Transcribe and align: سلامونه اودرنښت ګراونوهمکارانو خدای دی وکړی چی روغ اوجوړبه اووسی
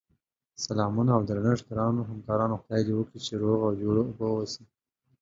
سلامونه 0.65 1.11
اودرنښت 1.13 1.63
ګراونوهمکارانو 1.69 2.59
خدای 2.61 2.81
دی 2.85 2.93
وکړی 2.95 3.19
چی 3.25 3.33
روغ 3.41 3.59
اوجوړبه 3.65 4.25
اووسی 4.29 4.63